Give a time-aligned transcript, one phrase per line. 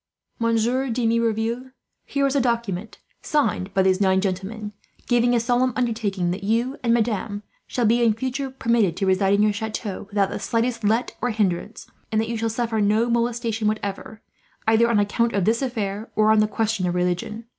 [0.39, 1.73] "Monsieur de Merouville,
[2.07, 4.73] here is a document, signed by these nine gentlemen,
[5.05, 9.35] giving a solemn undertaking that you and Madame shall be, in future, permitted to reside
[9.35, 13.11] in your chateau without the slightest let or hindrance; and that you shall suffer no
[13.11, 14.23] molestation, whatever,
[14.67, 17.45] either on account of this affair, or on the question of religion.